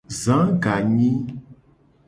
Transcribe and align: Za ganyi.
Za 0.21 0.37
ganyi. 0.63 1.11